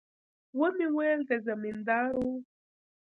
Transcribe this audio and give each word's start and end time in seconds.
ومې 0.59 0.87
ويل 0.95 1.19
د 1.29 1.31
زمينداورو. 1.47 2.33